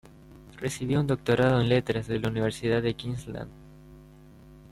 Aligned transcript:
Recibió 0.57 0.99
un 0.99 1.05
doctorado 1.05 1.61
en 1.61 1.69
letras 1.69 2.07
de 2.07 2.17
la 2.19 2.27
Universidad 2.29 2.81
de 2.81 2.95
Queensland. 2.95 3.51